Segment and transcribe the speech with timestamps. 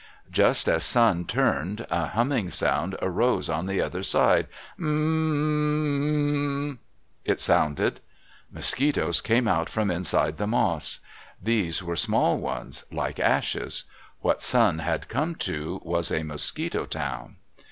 [0.31, 6.77] Just as Sun turned, a humming sound arose on the other side—Hm hm mmmmmmmm,
[7.23, 7.99] it sounded.
[8.51, 11.01] Mosquitoes came out from inside the moss.
[11.39, 13.83] These were small ones, like ashes.
[14.21, 17.35] What Sun had come to was a Mosquito town.